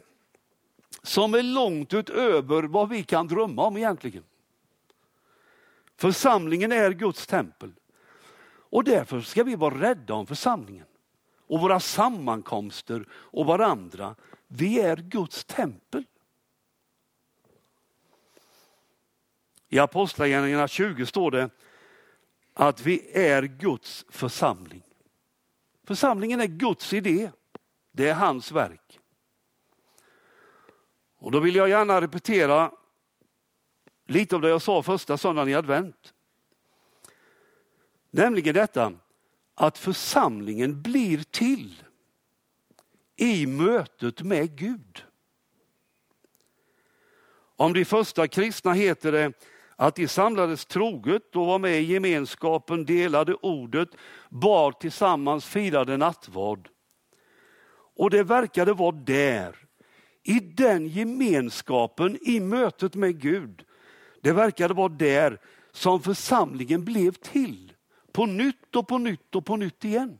som 1.01 1.33
är 1.33 1.43
långt 1.43 1.93
utöver 1.93 2.63
vad 2.63 2.89
vi 2.89 3.03
kan 3.03 3.27
drömma 3.27 3.63
om 3.63 3.77
egentligen. 3.77 4.23
Församlingen 5.97 6.71
är 6.71 6.91
Guds 6.91 7.27
tempel. 7.27 7.73
Och 8.45 8.83
därför 8.83 9.21
ska 9.21 9.43
vi 9.43 9.55
vara 9.55 9.81
rädda 9.81 10.13
om 10.13 10.27
församlingen 10.27 10.87
och 11.47 11.59
våra 11.59 11.79
sammankomster 11.79 13.05
och 13.11 13.45
varandra. 13.45 14.15
Vi 14.47 14.79
är 14.79 14.97
Guds 14.97 15.45
tempel. 15.45 16.05
I 19.73 19.79
Apostlagärningarna 19.79 20.67
20 20.67 21.05
står 21.05 21.31
det 21.31 21.49
att 22.53 22.81
vi 22.81 23.11
är 23.13 23.43
Guds 23.43 24.05
församling. 24.09 24.83
Församlingen 25.83 26.41
är 26.41 26.45
Guds 26.45 26.93
idé. 26.93 27.31
Det 27.91 28.09
är 28.09 28.13
hans 28.13 28.51
verk. 28.51 28.99
Och 31.17 31.31
då 31.31 31.39
vill 31.39 31.55
jag 31.55 31.69
gärna 31.69 32.01
repetera 32.01 32.71
lite 34.05 34.35
av 34.35 34.41
det 34.41 34.49
jag 34.49 34.61
sa 34.61 34.83
första 34.83 35.17
söndagen 35.17 35.49
i 35.49 35.53
advent. 35.53 36.13
Nämligen 38.09 38.53
detta 38.53 38.93
att 39.55 39.77
församlingen 39.77 40.81
blir 40.81 41.23
till 41.23 41.83
i 43.15 43.47
mötet 43.47 44.21
med 44.21 44.57
Gud. 44.57 45.05
Om 47.55 47.73
de 47.73 47.85
första 47.85 48.27
kristna 48.27 48.73
heter 48.73 49.11
det 49.11 49.33
att 49.81 49.95
de 49.95 50.07
samlades 50.07 50.65
troget 50.65 51.35
och 51.35 51.45
var 51.45 51.59
med 51.59 51.81
i 51.81 51.83
gemenskapen, 51.83 52.85
delade 52.85 53.33
ordet, 53.33 53.89
bad 54.29 54.79
tillsammans, 54.79 55.45
firade 55.45 55.97
nattvard. 55.97 56.69
Och 57.95 58.09
det 58.09 58.23
verkade 58.23 58.73
vara 58.73 58.91
där, 58.91 59.55
i 60.23 60.39
den 60.39 60.87
gemenskapen, 60.87 62.17
i 62.21 62.39
mötet 62.39 62.95
med 62.95 63.21
Gud. 63.21 63.63
Det 64.21 64.31
verkade 64.31 64.73
vara 64.73 64.89
där 64.89 65.39
som 65.71 66.01
församlingen 66.01 66.85
blev 66.85 67.11
till. 67.11 67.73
På 68.11 68.25
nytt 68.25 68.75
och 68.75 68.87
på 68.87 68.97
nytt 68.97 69.35
och 69.35 69.45
på 69.45 69.55
nytt 69.55 69.85
igen. 69.85 70.19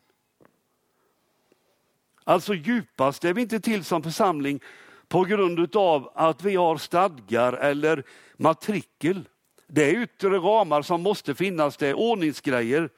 Alltså 2.23 2.53
djupast 2.53 3.25
är 3.25 3.33
vi 3.33 3.41
inte 3.41 3.59
till 3.59 3.83
som 3.83 4.03
församling 4.03 4.59
på 5.07 5.23
grund 5.23 5.75
av 5.75 6.11
att 6.15 6.43
vi 6.43 6.55
har 6.55 6.77
stadgar 6.77 7.53
eller 7.53 8.03
matrikel. 8.37 9.27
Det 9.73 9.89
är 9.89 10.03
yttre 10.03 10.37
ramar 10.37 10.81
som 10.81 11.01
måste 11.01 11.35
finnas, 11.35 11.77
det 11.77 11.87
är 11.87 11.93
ordningsgrejer. 11.93 12.89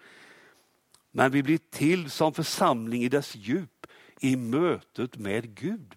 Men 1.11 1.31
vi 1.31 1.43
blir 1.43 1.57
till 1.57 2.09
som 2.09 2.33
församling 2.33 3.03
i 3.03 3.09
dess 3.09 3.35
djup, 3.35 3.87
i 4.19 4.35
mötet 4.35 5.17
med 5.17 5.55
Gud. 5.55 5.95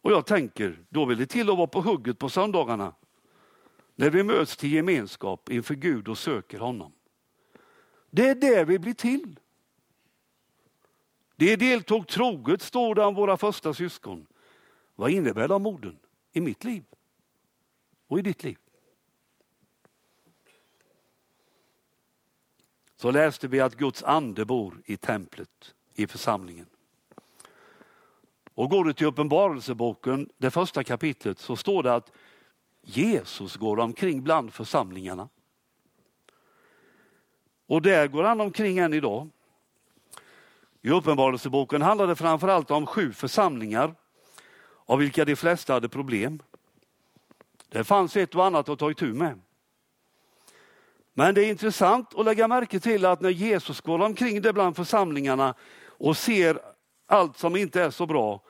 Och 0.00 0.12
jag 0.12 0.26
tänker, 0.26 0.78
då 0.88 1.04
vill 1.04 1.18
det 1.18 1.26
till 1.26 1.50
att 1.50 1.56
vara 1.56 1.66
på 1.66 1.80
hugget 1.80 2.18
på 2.18 2.28
söndagarna. 2.28 2.94
När 3.94 4.10
vi 4.10 4.22
möts 4.22 4.56
till 4.56 4.72
gemenskap 4.72 5.50
inför 5.50 5.74
Gud 5.74 6.08
och 6.08 6.18
söker 6.18 6.58
honom. 6.58 6.92
Det 8.10 8.28
är 8.28 8.34
det 8.34 8.64
vi 8.64 8.78
blir 8.78 8.94
till. 8.94 9.40
Det 11.36 11.56
deltog 11.56 12.08
troget, 12.08 12.62
står 12.62 12.94
det 12.94 13.04
om 13.04 13.14
våra 13.14 13.36
första 13.36 13.74
syskon. 13.74 14.26
Vad 14.94 15.10
innebär 15.10 15.48
de 15.48 15.66
orden 15.66 15.98
i 16.32 16.40
mitt 16.40 16.64
liv 16.64 16.84
och 18.06 18.18
i 18.18 18.22
ditt 18.22 18.44
liv? 18.44 18.58
Så 22.96 23.10
läste 23.10 23.48
vi 23.48 23.60
att 23.60 23.76
Guds 23.76 24.02
ande 24.02 24.44
bor 24.44 24.82
i 24.84 24.96
templet, 24.96 25.74
i 25.94 26.06
församlingen. 26.06 26.66
Och 28.54 28.70
går 28.70 28.84
du 28.84 28.92
till 28.92 29.06
Uppenbarelseboken, 29.06 30.28
det 30.36 30.50
första 30.50 30.84
kapitlet, 30.84 31.38
så 31.38 31.56
står 31.56 31.82
det 31.82 31.94
att 31.94 32.12
Jesus 32.82 33.56
går 33.56 33.78
omkring 33.78 34.22
bland 34.22 34.52
församlingarna. 34.52 35.28
Och 37.66 37.82
där 37.82 38.08
går 38.08 38.22
han 38.22 38.40
omkring 38.40 38.78
än 38.78 38.94
idag. 38.94 39.30
I 40.82 40.90
Uppenbarelseboken 40.90 41.82
handlar 41.82 42.06
det 42.06 42.16
framförallt 42.16 42.70
om 42.70 42.86
sju 42.86 43.12
församlingar, 43.12 43.94
av 44.90 44.98
vilka 44.98 45.24
de 45.24 45.36
flesta 45.36 45.72
hade 45.72 45.88
problem. 45.88 46.42
Det 47.68 47.84
fanns 47.84 48.16
ett 48.16 48.34
och 48.34 48.44
annat 48.44 48.68
att 48.68 48.78
ta 48.78 48.90
itu 48.90 49.14
med. 49.14 49.40
Men 51.14 51.34
det 51.34 51.44
är 51.44 51.48
intressant 51.48 52.14
att 52.14 52.24
lägga 52.24 52.48
märke 52.48 52.80
till 52.80 53.04
att 53.04 53.20
när 53.20 53.30
Jesus 53.30 53.80
går 53.80 53.98
omkring 53.98 54.42
det 54.42 54.52
bland 54.52 54.76
församlingarna 54.76 55.54
och 55.86 56.16
ser 56.16 56.60
allt 57.06 57.38
som 57.38 57.56
inte 57.56 57.82
är 57.82 57.90
så 57.90 58.06
bra, 58.06 58.42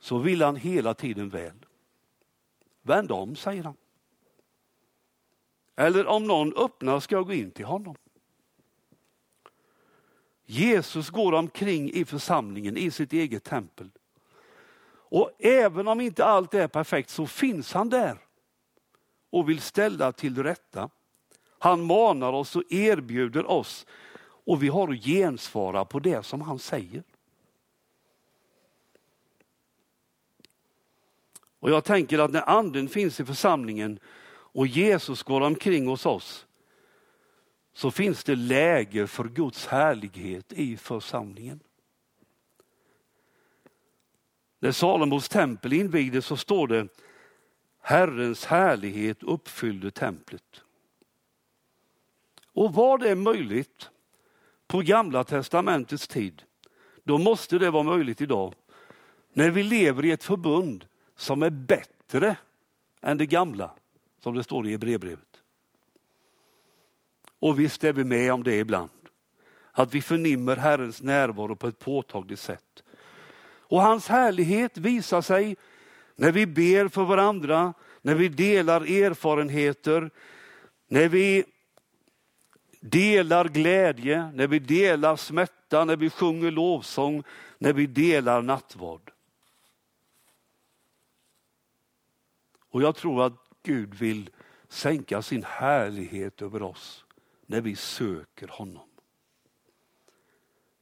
så 0.00 0.18
vill 0.18 0.42
han 0.42 0.56
hela 0.56 0.94
tiden 0.94 1.28
väl. 1.28 1.66
Vänd 2.82 3.12
om, 3.12 3.36
säger 3.36 3.62
han. 3.62 3.76
Eller 5.76 6.06
om 6.06 6.24
någon 6.24 6.56
öppnar 6.56 7.00
ska 7.00 7.14
jag 7.14 7.26
gå 7.26 7.32
in 7.32 7.50
till 7.50 7.64
honom. 7.64 7.96
Jesus 10.44 11.10
går 11.10 11.32
omkring 11.32 11.90
i 11.90 12.04
församlingen, 12.04 12.76
i 12.76 12.90
sitt 12.90 13.12
eget 13.12 13.44
tempel. 13.44 13.90
Och 15.08 15.30
även 15.38 15.88
om 15.88 16.00
inte 16.00 16.24
allt 16.24 16.54
är 16.54 16.68
perfekt 16.68 17.10
så 17.10 17.26
finns 17.26 17.72
han 17.72 17.88
där 17.88 18.18
och 19.30 19.48
vill 19.48 19.60
ställa 19.60 20.12
till 20.12 20.42
rätta. 20.42 20.90
Han 21.58 21.84
manar 21.84 22.32
oss 22.32 22.56
och 22.56 22.72
erbjuder 22.72 23.50
oss 23.50 23.86
och 24.18 24.62
vi 24.62 24.68
har 24.68 24.92
att 24.92 25.04
gensvara 25.04 25.84
på 25.84 25.98
det 25.98 26.22
som 26.22 26.40
han 26.40 26.58
säger. 26.58 27.02
Och 31.60 31.70
jag 31.70 31.84
tänker 31.84 32.18
att 32.18 32.30
när 32.30 32.48
anden 32.48 32.88
finns 32.88 33.20
i 33.20 33.24
församlingen 33.24 33.98
och 34.28 34.66
Jesus 34.66 35.22
går 35.22 35.40
omkring 35.40 35.86
hos 35.86 36.06
oss 36.06 36.46
så 37.72 37.90
finns 37.90 38.24
det 38.24 38.36
läge 38.36 39.06
för 39.06 39.24
Guds 39.24 39.66
härlighet 39.66 40.52
i 40.52 40.76
församlingen. 40.76 41.60
När 44.58 44.72
Salomos 44.72 45.28
tempel 45.28 45.72
invigdes 45.72 46.26
så 46.26 46.36
står 46.36 46.68
det 46.68 46.88
Herrens 47.80 48.44
härlighet 48.44 49.22
uppfyllde 49.22 49.90
templet. 49.90 50.62
Och 52.52 52.74
var 52.74 52.98
det 52.98 53.14
möjligt 53.14 53.90
på 54.66 54.80
gamla 54.80 55.24
testamentets 55.24 56.08
tid, 56.08 56.42
då 57.04 57.18
måste 57.18 57.58
det 57.58 57.70
vara 57.70 57.82
möjligt 57.82 58.20
idag. 58.20 58.54
När 59.32 59.50
vi 59.50 59.62
lever 59.62 60.04
i 60.04 60.10
ett 60.10 60.24
förbund 60.24 60.86
som 61.16 61.42
är 61.42 61.50
bättre 61.50 62.36
än 63.00 63.18
det 63.18 63.26
gamla, 63.26 63.70
som 64.22 64.34
det 64.34 64.44
står 64.44 64.66
i 64.66 64.70
Hebreerbrevet. 64.70 65.42
Och 67.38 67.60
visst 67.60 67.84
är 67.84 67.92
vi 67.92 68.04
med 68.04 68.32
om 68.32 68.42
det 68.42 68.56
ibland. 68.56 68.90
Att 69.72 69.94
vi 69.94 70.02
förnimmer 70.02 70.56
Herrens 70.56 71.02
närvaro 71.02 71.56
på 71.56 71.68
ett 71.68 71.78
påtagligt 71.78 72.40
sätt. 72.40 72.82
Och 73.68 73.82
hans 73.82 74.08
härlighet 74.08 74.78
visar 74.78 75.22
sig 75.22 75.56
när 76.16 76.32
vi 76.32 76.46
ber 76.46 76.88
för 76.88 77.04
varandra, 77.04 77.74
när 78.02 78.14
vi 78.14 78.28
delar 78.28 78.80
erfarenheter, 78.80 80.10
när 80.88 81.08
vi 81.08 81.44
delar 82.80 83.48
glädje, 83.48 84.30
när 84.34 84.46
vi 84.46 84.58
delar 84.58 85.16
smärta, 85.16 85.84
när 85.84 85.96
vi 85.96 86.10
sjunger 86.10 86.50
lovsång, 86.50 87.22
när 87.58 87.72
vi 87.72 87.86
delar 87.86 88.42
nattvard. 88.42 89.12
Och 92.70 92.82
jag 92.82 92.96
tror 92.96 93.26
att 93.26 93.32
Gud 93.62 93.94
vill 93.94 94.30
sänka 94.68 95.22
sin 95.22 95.44
härlighet 95.44 96.42
över 96.42 96.62
oss 96.62 97.04
när 97.46 97.60
vi 97.60 97.76
söker 97.76 98.48
honom. 98.48 98.88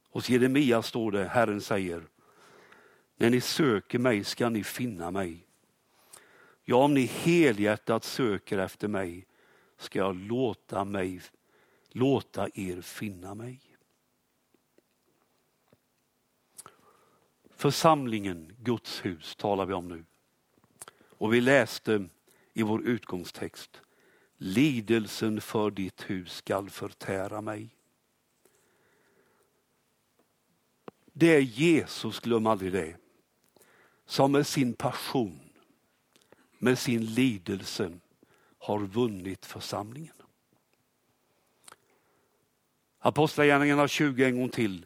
Hos 0.09 0.29
Jeremia 0.29 0.81
står 0.81 1.11
det, 1.11 1.25
Herren 1.25 1.61
säger, 1.61 2.03
när 3.17 3.29
ni 3.29 3.41
söker 3.41 3.99
mig 3.99 4.23
ska 4.23 4.49
ni 4.49 4.63
finna 4.63 5.11
mig. 5.11 5.47
Ja, 6.63 6.75
om 6.75 6.93
ni 6.93 7.05
helhjärtat 7.05 8.03
söker 8.03 8.57
efter 8.57 8.87
mig 8.87 9.25
ska 9.77 9.99
jag 9.99 10.15
låta, 10.15 10.85
mig, 10.85 11.21
låta 11.89 12.49
er 12.53 12.81
finna 12.81 13.35
mig. 13.35 13.61
Församlingen, 17.55 18.55
Guds 18.59 19.05
hus, 19.05 19.35
talar 19.35 19.65
vi 19.65 19.73
om 19.73 19.87
nu. 19.87 20.05
Och 21.17 21.33
vi 21.33 21.41
läste 21.41 22.09
i 22.53 22.63
vår 22.63 22.83
utgångstext, 22.83 23.81
lidelsen 24.37 25.41
för 25.41 25.71
ditt 25.71 26.09
hus 26.09 26.33
skall 26.33 26.69
förtära 26.69 27.41
mig. 27.41 27.75
Det 31.13 31.35
är 31.35 31.41
Jesus, 31.41 32.19
glöm 32.19 32.47
aldrig 32.47 32.71
det, 32.71 32.97
som 34.05 34.31
med 34.31 34.47
sin 34.47 34.73
passion, 34.73 35.39
med 36.57 36.79
sin 36.79 37.05
lidelse 37.05 37.91
har 38.59 38.79
vunnit 38.79 39.45
församlingen. 39.45 40.13
Apostlagärningarna 42.99 43.87
20 43.87 44.25
en 44.25 44.39
gång 44.39 44.49
till. 44.49 44.85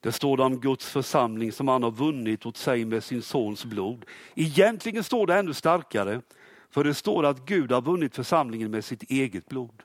Det 0.00 0.12
står 0.12 0.36
det 0.36 0.42
om 0.42 0.60
Guds 0.60 0.90
församling 0.90 1.52
som 1.52 1.68
han 1.68 1.82
har 1.82 1.90
vunnit 1.90 2.46
åt 2.46 2.56
sig 2.56 2.84
med 2.84 3.04
sin 3.04 3.22
sons 3.22 3.64
blod. 3.64 4.04
Egentligen 4.34 5.04
står 5.04 5.26
det 5.26 5.34
ännu 5.34 5.54
starkare, 5.54 6.22
för 6.70 6.84
det 6.84 6.94
står 6.94 7.24
att 7.24 7.46
Gud 7.46 7.72
har 7.72 7.82
vunnit 7.82 8.14
församlingen 8.14 8.70
med 8.70 8.84
sitt 8.84 9.02
eget 9.02 9.48
blod. 9.48 9.82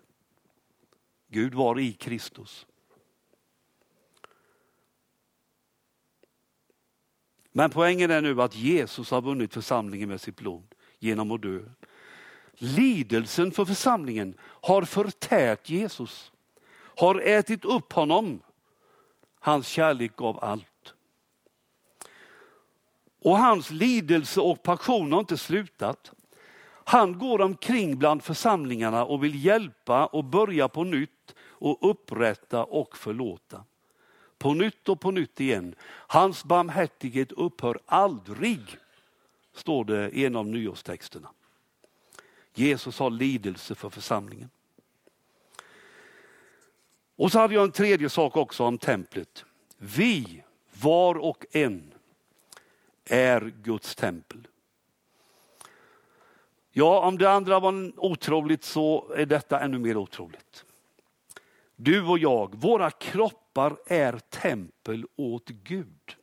Gud 1.27 1.53
var 1.53 1.79
i 1.79 1.93
Kristus. 1.93 2.65
Men 7.51 7.69
poängen 7.69 8.11
är 8.11 8.21
nu 8.21 8.41
att 8.41 8.55
Jesus 8.55 9.11
har 9.11 9.21
vunnit 9.21 9.53
församlingen 9.53 10.09
med 10.09 10.21
sitt 10.21 10.35
blod 10.35 10.75
genom 10.99 11.31
att 11.31 11.41
dö. 11.41 11.59
Lidelsen 12.53 13.51
för 13.51 13.65
församlingen 13.65 14.37
har 14.41 14.83
förtärt 14.83 15.69
Jesus, 15.69 16.31
har 16.97 17.19
ätit 17.19 17.65
upp 17.65 17.93
honom. 17.93 18.39
Hans 19.39 19.67
kärlek 19.67 20.15
gav 20.15 20.43
allt. 20.43 20.93
Och 23.21 23.37
hans 23.37 23.71
lidelse 23.71 24.41
och 24.41 24.63
passion 24.63 25.11
har 25.11 25.19
inte 25.19 25.37
slutat. 25.37 26.11
Han 26.83 27.19
går 27.19 27.41
omkring 27.41 27.97
bland 27.97 28.23
församlingarna 28.23 29.05
och 29.05 29.23
vill 29.23 29.45
hjälpa 29.45 30.05
och 30.05 30.23
börja 30.23 30.67
på 30.67 30.83
nytt 30.83 31.35
och 31.39 31.89
upprätta 31.89 32.63
och 32.63 32.97
förlåta. 32.97 33.63
På 34.41 34.53
nytt 34.53 34.89
och 34.89 34.99
på 34.99 35.11
nytt 35.11 35.39
igen. 35.39 35.75
Hans 36.07 36.43
barmhärtighet 36.43 37.31
upphör 37.31 37.79
aldrig, 37.85 38.61
står 39.53 39.85
det 39.85 40.09
i 40.09 40.25
en 40.25 40.35
av 40.35 40.47
nyårstexterna. 40.47 41.29
Jesus 42.53 42.99
har 42.99 43.09
lidelse 43.09 43.75
för 43.75 43.89
församlingen. 43.89 44.49
Och 47.15 47.31
så 47.31 47.39
hade 47.39 47.53
jag 47.53 47.63
en 47.63 47.71
tredje 47.71 48.09
sak 48.09 48.37
också 48.37 48.63
om 48.63 48.77
templet. 48.77 49.45
Vi, 49.77 50.43
var 50.81 51.17
och 51.17 51.45
en, 51.51 51.93
är 53.05 53.53
Guds 53.63 53.95
tempel. 53.95 54.47
Ja, 56.71 57.07
om 57.07 57.17
det 57.17 57.31
andra 57.31 57.59
var 57.59 57.91
otroligt 57.97 58.63
så 58.63 59.13
är 59.15 59.25
detta 59.25 59.59
ännu 59.59 59.79
mer 59.79 59.97
otroligt. 59.97 60.65
Du 61.83 62.01
och 62.01 62.19
jag, 62.19 62.55
våra 62.55 62.91
kroppar 62.91 63.77
är 63.87 64.19
tempel 64.19 65.05
åt 65.15 65.49
Gud. 65.49 66.15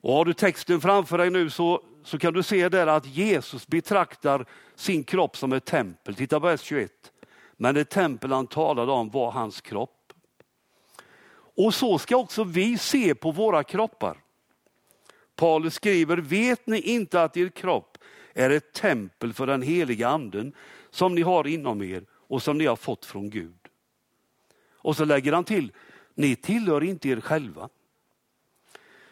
Och 0.00 0.12
har 0.12 0.24
du 0.24 0.34
texten 0.34 0.80
framför 0.80 1.18
dig 1.18 1.30
nu 1.30 1.50
så, 1.50 1.82
så 2.02 2.18
kan 2.18 2.32
du 2.32 2.42
se 2.42 2.68
där 2.68 2.86
att 2.86 3.06
Jesus 3.06 3.66
betraktar 3.66 4.46
sin 4.74 5.04
kropp 5.04 5.36
som 5.36 5.52
ett 5.52 5.64
tempel. 5.64 6.14
Titta 6.14 6.40
på 6.40 6.46
vers 6.46 6.60
21. 6.60 6.92
Men 7.56 7.74
det 7.74 7.84
tempel 7.84 8.32
han 8.32 8.46
talade 8.46 8.92
om 8.92 9.10
var 9.10 9.30
hans 9.30 9.60
kropp. 9.60 10.12
Och 11.56 11.74
så 11.74 11.98
ska 11.98 12.16
också 12.16 12.44
vi 12.44 12.78
se 12.78 13.14
på 13.14 13.30
våra 13.30 13.62
kroppar. 13.62 14.16
Paulus 15.36 15.74
skriver, 15.74 16.16
vet 16.16 16.66
ni 16.66 16.80
inte 16.80 17.22
att 17.22 17.36
er 17.36 17.48
kropp 17.48 17.98
är 18.34 18.50
ett 18.50 18.72
tempel 18.72 19.32
för 19.32 19.46
den 19.46 19.62
heliga 19.62 20.08
anden 20.08 20.52
som 20.90 21.14
ni 21.14 21.22
har 21.22 21.46
inom 21.46 21.82
er 21.82 22.04
och 22.26 22.42
som 22.42 22.58
ni 22.58 22.66
har 22.66 22.76
fått 22.76 23.04
från 23.04 23.30
Gud. 23.30 23.68
Och 24.72 24.96
så 24.96 25.04
lägger 25.04 25.32
han 25.32 25.44
till, 25.44 25.72
ni 26.14 26.36
tillhör 26.36 26.84
inte 26.84 27.08
er 27.08 27.20
själva. 27.20 27.68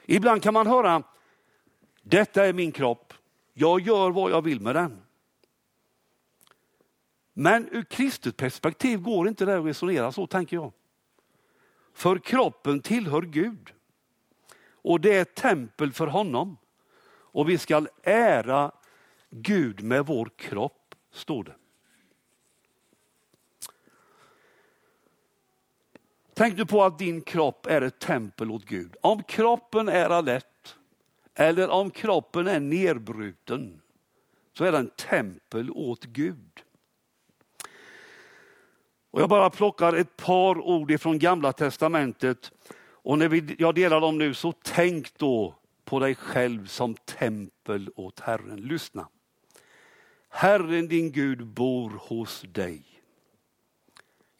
Ibland 0.07 0.43
kan 0.43 0.55
man 0.55 0.67
höra, 0.67 1.03
detta 2.03 2.47
är 2.47 2.53
min 2.53 2.73
kropp, 2.73 3.15
jag 3.53 3.81
gör 3.81 4.11
vad 4.11 4.31
jag 4.31 4.43
vill 4.43 4.61
med 4.61 4.75
den. 4.75 5.03
Men 7.33 7.69
ur 7.73 7.83
kristet 7.83 8.37
perspektiv 8.37 9.01
går 9.01 9.29
inte 9.29 9.45
det 9.45 9.59
att 9.59 9.65
resonera 9.65 10.13
så, 10.13 10.27
tänker 10.27 10.57
jag. 10.57 10.73
För 11.93 12.19
kroppen 12.19 12.81
tillhör 12.81 13.23
Gud. 13.23 13.73
Och 14.71 15.01
det 15.01 15.17
är 15.17 15.23
ett 15.23 15.35
tempel 15.35 15.93
för 15.93 16.07
honom. 16.07 16.57
Och 17.35 17.49
vi 17.49 17.59
ska 17.59 17.87
ära 18.03 18.73
Gud 19.31 19.83
med 19.83 20.07
vår 20.07 20.31
kropp, 20.37 20.95
står 21.13 21.45
det. 21.45 21.55
Tänk 26.43 26.57
nu 26.57 26.67
på 26.67 26.85
att 26.85 26.99
din 26.99 27.21
kropp 27.21 27.67
är 27.67 27.81
ett 27.81 27.99
tempel 27.99 28.51
åt 28.51 28.65
Gud. 28.65 28.97
Om 29.01 29.23
kroppen 29.23 29.89
är 29.89 30.11
alert 30.11 30.77
eller 31.35 31.71
om 31.71 31.91
kroppen 31.91 32.47
är 32.47 32.61
nerbruten 32.61 33.81
så 34.59 34.65
är 34.65 34.73
den 34.73 34.91
tempel 34.91 35.71
åt 35.71 36.05
Gud. 36.05 36.63
Och 39.11 39.21
jag 39.21 39.29
bara 39.29 39.51
plockar 39.51 39.93
ett 39.93 40.17
par 40.17 40.59
ord 40.59 40.91
ifrån 40.91 41.19
gamla 41.19 41.53
testamentet 41.53 42.53
och 42.85 43.19
när 43.19 43.29
vi, 43.29 43.57
jag 43.59 43.75
delar 43.75 44.01
dem 44.01 44.19
nu 44.19 44.35
så 44.35 44.53
tänk 44.63 45.19
då 45.19 45.55
på 45.85 45.99
dig 45.99 46.15
själv 46.15 46.67
som 46.67 46.95
tempel 46.95 47.91
åt 47.97 48.21
Herren. 48.21 48.61
Lyssna. 48.61 49.09
Herren 50.29 50.89
din 50.89 51.13
Gud 51.13 51.47
bor 51.47 51.91
hos 51.91 52.45
dig. 52.49 52.92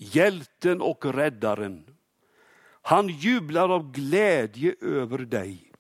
Hjälten 0.03 0.81
och 0.81 1.15
räddaren. 1.15 1.97
Han 2.83 3.09
jublar 3.09 3.69
av 3.69 3.93
glädje 3.93 4.75
över 4.81 5.19
dig 5.19 5.73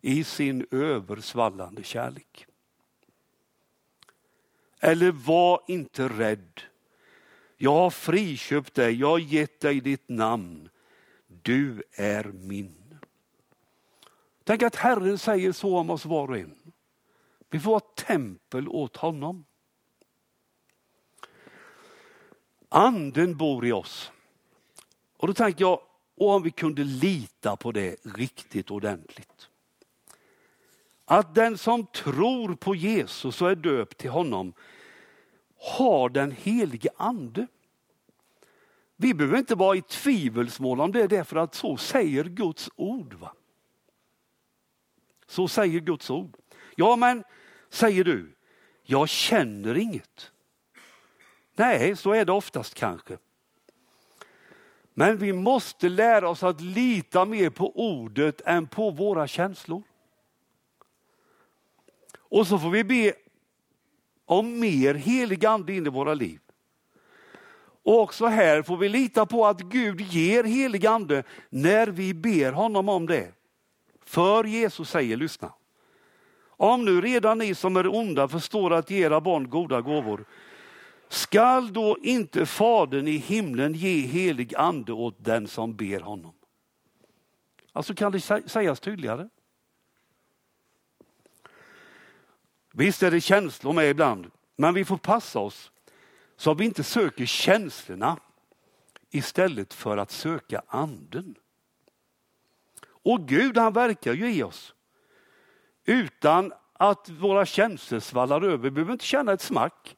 i 0.00 0.24
sin 0.24 0.66
översvallande 0.70 1.82
kärlek. 1.82 2.46
Eller 4.80 5.12
var 5.12 5.62
inte 5.66 6.08
rädd. 6.08 6.60
Jag 7.56 7.72
har 7.72 7.90
friköpt 7.90 8.74
dig, 8.74 8.94
jag 8.94 9.08
har 9.08 9.18
gett 9.18 9.60
dig 9.60 9.80
ditt 9.80 10.08
namn. 10.08 10.68
Du 11.26 11.82
är 11.92 12.24
min. 12.24 12.98
Tänk 14.44 14.62
att 14.62 14.76
Herren 14.76 15.18
säger 15.18 15.52
så 15.52 15.78
om 15.78 15.90
oss 15.90 16.04
var 16.04 16.28
och 16.30 16.38
en. 16.38 16.72
Vi 17.50 17.60
får 17.60 17.70
vara 17.70 17.80
tempel 17.80 18.68
åt 18.68 18.96
honom. 18.96 19.44
Anden 22.74 23.36
bor 23.36 23.66
i 23.66 23.72
oss. 23.72 24.12
Och 25.16 25.26
då 25.26 25.34
tänker 25.34 25.64
jag, 25.64 25.80
och 26.16 26.30
om 26.30 26.42
vi 26.42 26.50
kunde 26.50 26.84
lita 26.84 27.56
på 27.56 27.72
det 27.72 27.96
riktigt 28.02 28.70
ordentligt. 28.70 29.48
Att 31.04 31.34
den 31.34 31.58
som 31.58 31.86
tror 31.86 32.54
på 32.54 32.74
Jesus 32.74 33.42
och 33.42 33.50
är 33.50 33.54
döpt 33.54 33.98
till 33.98 34.10
honom 34.10 34.52
har 35.56 36.08
den 36.08 36.30
helige 36.30 36.88
ande. 36.96 37.46
Vi 38.96 39.14
behöver 39.14 39.38
inte 39.38 39.54
vara 39.54 39.76
i 39.76 39.82
tvivelsmål 39.82 40.80
om 40.80 40.92
det 40.92 41.06
därför 41.06 41.36
att 41.36 41.54
så 41.54 41.76
säger 41.76 42.24
Guds 42.24 42.70
ord. 42.76 43.14
Va? 43.14 43.34
Så 45.26 45.48
säger 45.48 45.80
Guds 45.80 46.10
ord. 46.10 46.36
Ja 46.76 46.96
men, 46.96 47.24
säger 47.68 48.04
du, 48.04 48.34
jag 48.82 49.08
känner 49.08 49.78
inget. 49.78 50.31
Nej, 51.54 51.96
så 51.96 52.12
är 52.12 52.24
det 52.24 52.32
oftast 52.32 52.74
kanske. 52.74 53.18
Men 54.94 55.16
vi 55.16 55.32
måste 55.32 55.88
lära 55.88 56.28
oss 56.28 56.42
att 56.42 56.60
lita 56.60 57.24
mer 57.24 57.50
på 57.50 57.72
ordet 57.76 58.40
än 58.40 58.66
på 58.66 58.90
våra 58.90 59.26
känslor. 59.26 59.82
Och 62.18 62.46
så 62.46 62.58
får 62.58 62.70
vi 62.70 62.84
be 62.84 63.12
om 64.24 64.60
mer 64.60 64.94
helig 64.94 65.46
ande 65.46 65.74
in 65.74 65.86
i 65.86 65.90
våra 65.90 66.14
liv. 66.14 66.40
Och 67.84 68.00
också 68.00 68.26
här 68.26 68.62
får 68.62 68.76
vi 68.76 68.88
lita 68.88 69.26
på 69.26 69.46
att 69.46 69.60
Gud 69.60 70.00
ger 70.00 70.44
helig 70.44 70.86
ande 70.86 71.22
när 71.50 71.86
vi 71.86 72.14
ber 72.14 72.52
honom 72.52 72.88
om 72.88 73.06
det. 73.06 73.32
För 74.04 74.44
Jesus 74.44 74.90
säger, 74.90 75.16
lyssna. 75.16 75.52
Om 76.46 76.84
nu 76.84 77.00
redan 77.00 77.38
ni 77.38 77.54
som 77.54 77.76
är 77.76 77.94
onda 77.94 78.28
förstår 78.28 78.72
att 78.72 78.90
ge 78.90 79.04
era 79.06 79.20
barn 79.20 79.50
goda 79.50 79.80
gåvor, 79.80 80.24
skall 81.12 81.72
då 81.72 81.98
inte 82.02 82.46
Fadern 82.46 83.08
i 83.08 83.16
himlen 83.16 83.74
ge 83.74 84.00
helig 84.00 84.54
ande 84.54 84.92
åt 84.92 85.24
den 85.24 85.48
som 85.48 85.76
ber 85.76 86.00
honom? 86.00 86.32
Alltså 87.72 87.94
kan 87.94 88.12
det 88.12 88.20
sägas 88.46 88.80
tydligare? 88.80 89.28
Visst 92.72 93.02
är 93.02 93.10
det 93.10 93.20
känslor 93.20 93.72
med 93.72 93.90
ibland, 93.90 94.30
men 94.56 94.74
vi 94.74 94.84
får 94.84 94.96
passa 94.96 95.38
oss 95.38 95.72
så 96.36 96.50
att 96.50 96.60
vi 96.60 96.64
inte 96.64 96.84
söker 96.84 97.26
känslorna 97.26 98.16
istället 99.10 99.74
för 99.74 99.96
att 99.96 100.10
söka 100.10 100.62
anden. 100.66 101.34
Och 102.84 103.28
Gud 103.28 103.58
han 103.58 103.72
verkar 103.72 104.12
ju 104.12 104.34
i 104.34 104.42
oss 104.42 104.74
utan 105.84 106.52
att 106.72 107.08
våra 107.08 107.46
känslor 107.46 108.00
svallar 108.00 108.42
över. 108.42 108.58
Vi 108.58 108.70
behöver 108.70 108.92
inte 108.92 109.04
känna 109.04 109.32
ett 109.32 109.40
smack. 109.40 109.96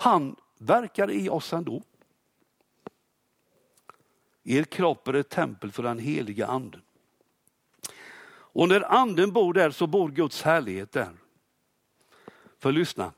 Han 0.00 0.36
verkar 0.58 1.10
i 1.10 1.28
oss 1.28 1.52
ändå. 1.52 1.82
Er 4.44 4.64
kropp 4.64 5.08
är 5.08 5.14
ett 5.14 5.28
tempel 5.28 5.72
för 5.72 5.82
den 5.82 5.98
heliga 5.98 6.46
anden. 6.46 6.82
Och 8.30 8.68
när 8.68 8.92
anden 8.92 9.32
bor 9.32 9.52
där 9.52 9.70
så 9.70 9.86
bor 9.86 10.08
Guds 10.08 10.42
härlighet 10.42 10.92
där. 10.92 11.16
För 12.58 12.72
lyssna, 12.72 13.12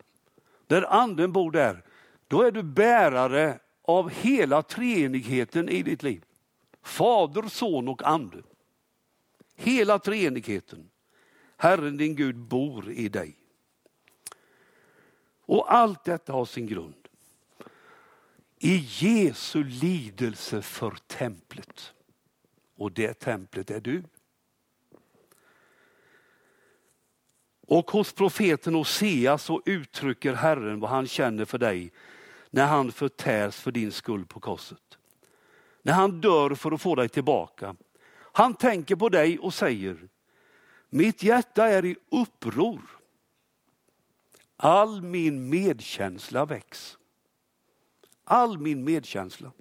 när 0.66 0.82
anden 0.82 1.32
bor 1.32 1.50
där, 1.50 1.84
då 2.28 2.42
är 2.42 2.50
du 2.50 2.62
bärare 2.62 3.58
av 3.82 4.10
hela 4.10 4.62
treenigheten 4.62 5.68
i 5.68 5.82
ditt 5.82 6.02
liv. 6.02 6.24
Fader, 6.82 7.48
son 7.48 7.88
och 7.88 8.02
ande. 8.08 8.42
Hela 9.54 9.98
treenigheten. 9.98 10.90
Herren 11.56 11.96
din 11.96 12.16
Gud 12.16 12.36
bor 12.36 12.90
i 12.90 13.08
dig. 13.08 13.39
Och 15.50 15.72
allt 15.74 16.04
detta 16.04 16.32
har 16.32 16.44
sin 16.44 16.66
grund 16.66 17.08
i 18.58 18.86
Jesu 18.88 19.64
lidelse 19.64 20.62
för 20.62 20.90
templet. 21.06 21.94
Och 22.76 22.92
det 22.92 23.14
templet 23.14 23.70
är 23.70 23.80
du. 23.80 24.02
Och 27.66 27.90
hos 27.90 28.12
profeten 28.12 28.74
Hosea 28.74 29.38
så 29.38 29.62
uttrycker 29.66 30.34
Herren 30.34 30.80
vad 30.80 30.90
han 30.90 31.06
känner 31.06 31.44
för 31.44 31.58
dig 31.58 31.92
när 32.50 32.66
han 32.66 32.92
förtärs 32.92 33.54
för 33.54 33.72
din 33.72 33.92
skull 33.92 34.26
på 34.26 34.40
korset. 34.40 34.98
När 35.82 35.92
han 35.92 36.20
dör 36.20 36.54
för 36.54 36.72
att 36.72 36.82
få 36.82 36.94
dig 36.94 37.08
tillbaka. 37.08 37.76
Han 38.12 38.54
tänker 38.54 38.96
på 38.96 39.08
dig 39.08 39.38
och 39.38 39.54
säger, 39.54 40.08
mitt 40.88 41.22
hjärta 41.22 41.68
är 41.68 41.84
i 41.84 41.96
uppror. 42.10 42.99
All 44.62 45.02
min 45.02 45.48
medkänsla 45.48 46.44
väcks. 46.44 46.98
All 48.24 48.58
min 48.58 48.84
medkänsla. 48.84 49.52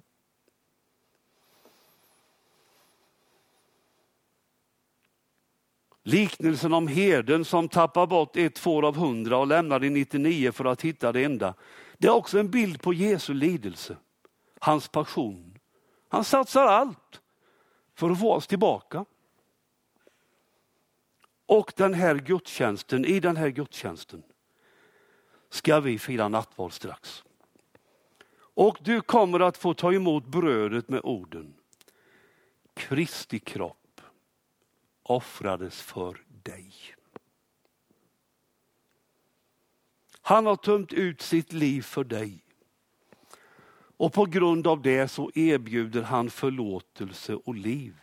Liknelsen 6.02 6.74
om 6.74 6.88
herden 6.88 7.44
som 7.44 7.68
tappar 7.68 8.06
bort 8.06 8.36
ett 8.36 8.58
får 8.58 8.84
av 8.84 8.96
hundra 8.96 9.38
och 9.38 9.46
lämnar 9.46 9.80
de 9.80 9.90
99 9.90 10.52
för 10.52 10.64
att 10.64 10.82
hitta 10.82 11.12
det 11.12 11.24
enda. 11.24 11.54
Det 11.98 12.06
är 12.06 12.14
också 12.14 12.38
en 12.38 12.50
bild 12.50 12.82
på 12.82 12.94
Jesu 12.94 13.34
lidelse, 13.34 13.96
hans 14.58 14.88
passion. 14.88 15.58
Han 16.08 16.24
satsar 16.24 16.66
allt 16.66 17.20
för 17.94 18.10
att 18.10 18.20
få 18.20 18.32
oss 18.32 18.46
tillbaka. 18.46 19.04
Och 21.46 21.72
den 21.76 21.94
här 21.94 22.14
gudstjänsten, 22.14 23.04
i 23.04 23.20
den 23.20 23.36
här 23.36 23.48
gudstjänsten 23.48 24.22
ska 25.50 25.80
vi 25.80 25.98
fira 25.98 26.28
nattvard 26.28 26.72
strax. 26.72 27.24
Och 28.54 28.78
du 28.80 29.00
kommer 29.00 29.40
att 29.40 29.56
få 29.56 29.74
ta 29.74 29.92
emot 29.92 30.26
brödet 30.26 30.88
med 30.88 31.00
orden. 31.04 31.54
Kristi 32.74 33.38
kropp 33.38 34.00
offrades 35.02 35.82
för 35.82 36.22
dig. 36.28 36.72
Han 40.20 40.46
har 40.46 40.56
tömt 40.56 40.92
ut 40.92 41.20
sitt 41.20 41.52
liv 41.52 41.82
för 41.82 42.04
dig. 42.04 42.44
Och 43.96 44.12
på 44.12 44.24
grund 44.24 44.66
av 44.66 44.82
det 44.82 45.08
så 45.08 45.30
erbjuder 45.34 46.02
han 46.02 46.30
förlåtelse 46.30 47.34
och 47.34 47.54
liv. 47.54 48.00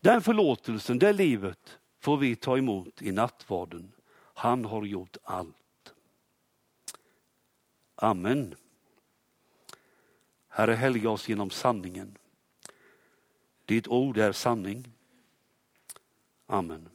Den 0.00 0.22
förlåtelsen, 0.22 0.98
det 0.98 1.12
livet 1.12 1.78
får 2.00 2.16
vi 2.16 2.36
ta 2.36 2.58
emot 2.58 3.02
i 3.02 3.12
nattvarden. 3.12 3.92
Han 4.34 4.64
har 4.64 4.84
gjort 4.84 5.16
allt. 5.22 5.61
Amen. 7.94 8.54
Herre, 10.48 10.72
helga 10.72 11.10
oss 11.10 11.28
genom 11.28 11.50
sanningen. 11.50 12.18
Ditt 13.64 13.88
ord 13.88 14.18
är 14.18 14.32
sanning. 14.32 14.92
Amen. 16.46 16.91